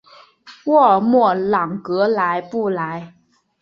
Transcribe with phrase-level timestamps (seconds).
[0.65, 3.13] 沃尔默朗格莱布莱。